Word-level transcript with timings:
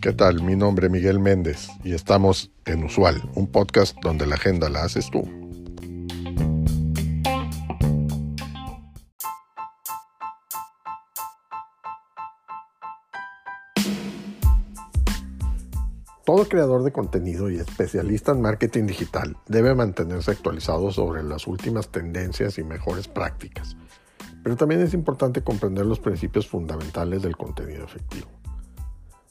¿Qué 0.00 0.12
tal? 0.12 0.42
Mi 0.42 0.54
nombre 0.54 0.86
es 0.86 0.92
Miguel 0.92 1.18
Méndez 1.18 1.68
y 1.82 1.92
estamos 1.92 2.52
en 2.64 2.84
Usual, 2.84 3.28
un 3.34 3.48
podcast 3.48 3.96
donde 4.02 4.24
la 4.24 4.36
agenda 4.36 4.68
la 4.68 4.84
haces 4.84 5.10
tú. 5.10 5.28
Todo 16.24 16.48
creador 16.48 16.82
de 16.82 16.90
contenido 16.90 17.50
y 17.50 17.56
especialista 17.56 18.32
en 18.32 18.42
marketing 18.42 18.86
digital 18.86 19.36
debe 19.46 19.76
mantenerse 19.76 20.32
actualizado 20.32 20.90
sobre 20.90 21.22
las 21.22 21.46
últimas 21.46 21.88
tendencias 21.88 22.58
y 22.58 22.64
mejores 22.64 23.06
prácticas, 23.06 23.76
pero 24.46 24.54
también 24.54 24.80
es 24.80 24.94
importante 24.94 25.42
comprender 25.42 25.84
los 25.84 25.98
principios 25.98 26.46
fundamentales 26.46 27.20
del 27.20 27.36
contenido 27.36 27.84
efectivo. 27.84 28.28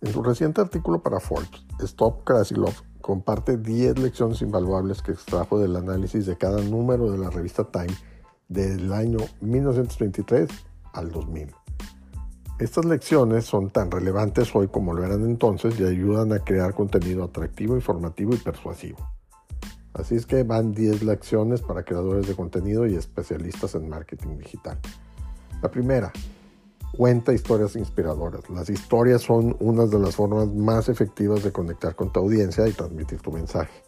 En 0.00 0.12
su 0.12 0.22
reciente 0.22 0.60
artículo 0.60 1.02
para 1.02 1.18
Forbes, 1.18 1.50
Stop 1.80 2.22
Krasilov 2.22 2.74
comparte 3.00 3.56
10 3.56 3.98
lecciones 3.98 4.40
invaluables 4.40 5.02
que 5.02 5.10
extrajo 5.10 5.58
del 5.58 5.74
análisis 5.74 6.26
de 6.26 6.36
cada 6.38 6.62
número 6.62 7.10
de 7.10 7.18
la 7.18 7.28
revista 7.28 7.64
Time 7.64 7.92
del 8.46 8.92
año 8.92 9.18
1923 9.40 10.48
al 10.92 11.10
2000. 11.10 11.56
Estas 12.60 12.84
lecciones 12.84 13.46
son 13.46 13.68
tan 13.68 13.90
relevantes 13.90 14.54
hoy 14.54 14.68
como 14.68 14.94
lo 14.94 15.04
eran 15.04 15.24
entonces 15.24 15.80
y 15.80 15.84
ayudan 15.86 16.32
a 16.32 16.38
crear 16.38 16.72
contenido 16.72 17.24
atractivo, 17.24 17.74
informativo 17.74 18.32
y 18.32 18.38
persuasivo. 18.38 18.98
Así 20.00 20.16
es 20.16 20.26
que 20.26 20.42
van 20.42 20.72
10 20.72 21.02
lecciones 21.02 21.60
para 21.60 21.84
creadores 21.84 22.26
de 22.26 22.34
contenido 22.34 22.86
y 22.86 22.96
especialistas 22.96 23.74
en 23.74 23.88
marketing 23.88 24.38
digital. 24.38 24.78
La 25.62 25.70
primera, 25.70 26.10
cuenta 26.96 27.32
historias 27.32 27.76
inspiradoras. 27.76 28.48
Las 28.50 28.70
historias 28.70 29.22
son 29.22 29.56
una 29.60 29.86
de 29.86 29.98
las 29.98 30.16
formas 30.16 30.48
más 30.48 30.88
efectivas 30.88 31.42
de 31.42 31.52
conectar 31.52 31.94
con 31.94 32.12
tu 32.12 32.20
audiencia 32.20 32.66
y 32.66 32.72
transmitir 32.72 33.20
tu 33.20 33.30
mensaje. 33.30 33.82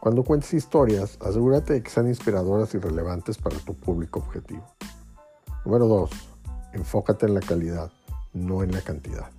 Cuando 0.00 0.24
cuentes 0.24 0.52
historias, 0.52 1.16
asegúrate 1.20 1.74
de 1.74 1.82
que 1.82 1.90
sean 1.90 2.08
inspiradoras 2.08 2.74
y 2.74 2.78
relevantes 2.78 3.38
para 3.38 3.56
tu 3.58 3.74
público 3.74 4.18
objetivo. 4.18 4.66
Número 5.64 5.86
2. 5.86 6.10
Enfócate 6.74 7.26
en 7.26 7.34
la 7.34 7.40
calidad 7.40 7.92
no 8.32 8.62
en 8.62 8.72
la 8.72 8.80
cantidad. 8.80 9.30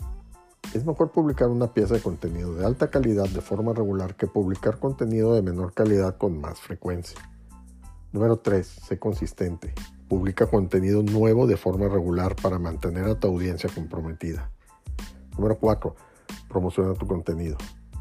Es 0.74 0.88
mejor 0.88 1.12
publicar 1.12 1.50
una 1.50 1.72
pieza 1.72 1.94
de 1.94 2.02
contenido 2.02 2.56
de 2.56 2.66
alta 2.66 2.90
calidad 2.90 3.30
de 3.30 3.42
forma 3.42 3.74
regular 3.74 4.16
que 4.16 4.26
publicar 4.26 4.80
contenido 4.80 5.36
de 5.36 5.44
menor 5.44 5.72
calidad 5.74 6.18
con 6.18 6.42
más 6.42 6.60
frecuencia. 6.60 7.20
Número 8.12 8.38
3. 8.38 8.66
Sé 8.66 8.98
consistente. 8.98 9.76
Publica 10.08 10.48
contenido 10.48 11.04
nuevo 11.04 11.46
de 11.46 11.58
forma 11.58 11.88
regular 11.88 12.36
para 12.36 12.58
mantener 12.58 13.06
a 13.06 13.20
tu 13.20 13.28
audiencia 13.28 13.70
comprometida. 13.70 14.50
Número 15.38 15.60
4. 15.60 15.96
Promociona 16.50 16.96
tu 16.96 17.06
contenido. 17.06 17.56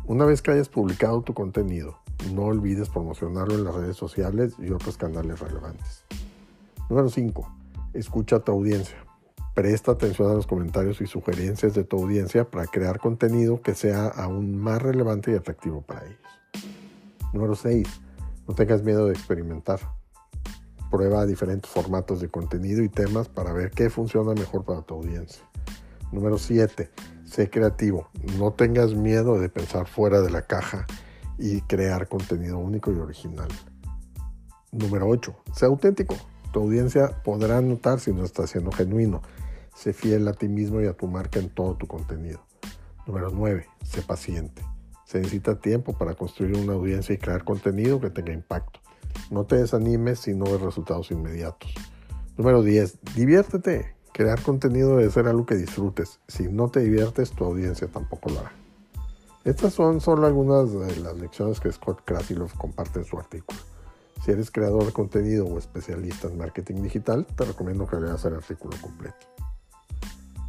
Una 0.06 0.24
vez 0.24 0.40
que 0.40 0.52
hayas 0.52 0.70
publicado 0.70 1.20
tu 1.20 1.34
contenido, 1.34 1.98
no 2.34 2.44
olvides 2.44 2.88
promocionarlo 2.88 3.54
en 3.54 3.64
las 3.64 3.74
redes 3.74 3.98
sociales 3.98 4.54
y 4.58 4.70
otros 4.70 4.96
canales 4.96 5.40
relevantes. 5.40 6.04
Número 6.88 7.10
5. 7.10 7.54
Escucha 7.92 8.36
a 8.36 8.40
tu 8.40 8.52
audiencia. 8.52 8.96
Presta 9.54 9.92
atención 9.92 10.30
a 10.30 10.34
los 10.34 10.46
comentarios 10.46 11.02
y 11.02 11.06
sugerencias 11.06 11.74
de 11.74 11.84
tu 11.84 11.98
audiencia 11.98 12.50
para 12.50 12.66
crear 12.66 12.98
contenido 12.98 13.60
que 13.60 13.74
sea 13.74 14.06
aún 14.06 14.56
más 14.56 14.80
relevante 14.80 15.30
y 15.30 15.34
atractivo 15.34 15.82
para 15.82 16.06
ellos. 16.06 16.18
Número 17.34 17.54
6. 17.54 17.86
No 18.48 18.54
tengas 18.54 18.82
miedo 18.82 19.06
de 19.06 19.12
experimentar. 19.12 19.78
Prueba 20.90 21.26
diferentes 21.26 21.70
formatos 21.70 22.22
de 22.22 22.30
contenido 22.30 22.82
y 22.82 22.88
temas 22.88 23.28
para 23.28 23.52
ver 23.52 23.70
qué 23.72 23.90
funciona 23.90 24.32
mejor 24.32 24.64
para 24.64 24.80
tu 24.80 24.94
audiencia. 24.94 25.42
Número 26.12 26.38
7. 26.38 26.90
Sé 27.26 27.50
creativo. 27.50 28.08
No 28.38 28.54
tengas 28.54 28.94
miedo 28.94 29.38
de 29.38 29.50
pensar 29.50 29.86
fuera 29.86 30.22
de 30.22 30.30
la 30.30 30.42
caja 30.42 30.86
y 31.38 31.60
crear 31.62 32.08
contenido 32.08 32.56
único 32.56 32.90
y 32.90 32.96
original. 32.96 33.48
Número 34.70 35.08
8. 35.08 35.34
Sé 35.54 35.66
auténtico. 35.66 36.16
Tu 36.52 36.60
audiencia 36.60 37.22
podrá 37.22 37.60
notar 37.60 38.00
si 38.00 38.12
no 38.12 38.24
está 38.24 38.46
siendo 38.46 38.72
genuino 38.72 39.20
Sé 39.74 39.92
fiel 39.92 40.28
a 40.28 40.32
ti 40.32 40.48
mismo 40.48 40.80
y 40.80 40.86
a 40.86 40.92
tu 40.92 41.06
marca 41.06 41.38
en 41.38 41.48
todo 41.48 41.76
tu 41.76 41.86
contenido. 41.86 42.40
Número 43.06 43.30
9. 43.30 43.66
Sé 43.82 44.02
paciente. 44.02 44.62
Se 45.04 45.18
necesita 45.18 45.60
tiempo 45.60 45.92
para 45.92 46.14
construir 46.14 46.56
una 46.56 46.74
audiencia 46.74 47.14
y 47.14 47.18
crear 47.18 47.44
contenido 47.44 48.00
que 48.00 48.10
tenga 48.10 48.32
impacto. 48.32 48.80
No 49.30 49.44
te 49.44 49.56
desanimes 49.56 50.20
si 50.20 50.34
no 50.34 50.44
ves 50.44 50.60
resultados 50.60 51.10
inmediatos. 51.10 51.74
Número 52.36 52.62
10. 52.62 52.98
Diviértete. 53.14 53.94
Crear 54.12 54.42
contenido 54.42 54.96
debe 54.96 55.10
ser 55.10 55.26
algo 55.26 55.46
que 55.46 55.54
disfrutes. 55.54 56.20
Si 56.28 56.48
no 56.48 56.68
te 56.68 56.80
diviertes, 56.80 57.30
tu 57.32 57.44
audiencia 57.44 57.88
tampoco 57.88 58.30
lo 58.30 58.40
hará. 58.40 58.52
Estas 59.44 59.72
son 59.72 60.00
solo 60.00 60.26
algunas 60.26 60.72
de 60.72 60.96
las 61.00 61.16
lecciones 61.16 61.58
que 61.60 61.72
Scott 61.72 62.02
Krasilov 62.04 62.52
comparte 62.56 63.00
en 63.00 63.04
su 63.04 63.18
artículo. 63.18 63.58
Si 64.24 64.30
eres 64.30 64.52
creador 64.52 64.86
de 64.86 64.92
contenido 64.92 65.46
o 65.46 65.58
especialista 65.58 66.28
en 66.28 66.38
marketing 66.38 66.82
digital, 66.82 67.26
te 67.26 67.44
recomiendo 67.44 67.86
que 67.88 67.96
leas 67.96 68.24
el 68.24 68.34
artículo 68.34 68.76
completo. 68.80 69.31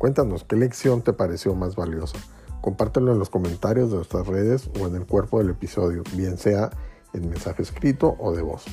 Cuéntanos 0.03 0.43
qué 0.43 0.57
lección 0.57 1.01
te 1.01 1.13
pareció 1.13 1.55
más 1.55 1.77
valiosa. 1.77 2.17
Compártelo 2.59 3.13
en 3.13 3.19
los 3.19 3.29
comentarios 3.29 3.89
de 3.89 3.95
nuestras 3.95 4.27
redes 4.27 4.69
o 4.77 4.85
en 4.85 4.95
el 4.95 5.05
cuerpo 5.05 5.39
del 5.39 5.51
episodio, 5.51 6.03
bien 6.11 6.37
sea 6.37 6.71
en 7.13 7.29
mensaje 7.29 7.61
escrito 7.61 8.17
o 8.19 8.35
de 8.35 8.41
voz. 8.41 8.65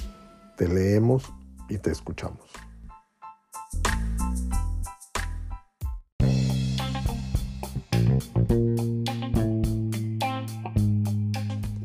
Te 0.57 0.67
leemos 0.67 1.23
y 1.69 1.79
te 1.79 1.93
escuchamos. 1.93 2.51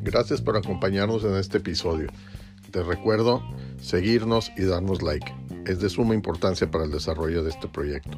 Gracias 0.02 0.42
por 0.42 0.58
acompañarnos 0.58 1.24
en 1.24 1.36
este 1.36 1.60
episodio. 1.60 2.08
Te 2.72 2.82
recuerdo 2.82 3.44
seguirnos 3.80 4.52
y 4.58 4.64
darnos 4.64 5.04
like. 5.04 5.32
Es 5.68 5.82
de 5.82 5.90
suma 5.90 6.16
importancia 6.16 6.72
para 6.72 6.86
el 6.86 6.90
desarrollo 6.90 7.44
de 7.44 7.52
este 7.52 7.68
proyecto. 7.68 8.18